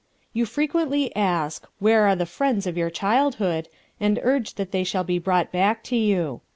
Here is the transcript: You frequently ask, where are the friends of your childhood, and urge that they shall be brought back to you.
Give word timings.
You 0.33 0.47
frequently 0.47 1.15
ask, 1.15 1.67
where 1.77 2.07
are 2.07 2.15
the 2.15 2.25
friends 2.25 2.65
of 2.65 2.75
your 2.75 2.89
childhood, 2.89 3.69
and 3.99 4.17
urge 4.23 4.55
that 4.55 4.71
they 4.71 4.83
shall 4.83 5.03
be 5.03 5.19
brought 5.19 5.51
back 5.51 5.83
to 5.83 5.95
you. 5.95 6.41